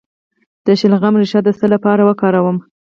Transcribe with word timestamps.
د 0.65 0.67
شلغم 0.79 1.13
ریښه 1.21 1.39
د 1.43 1.49
څه 1.59 1.65
لپاره 1.73 2.01
وکاروم؟ 2.09 2.57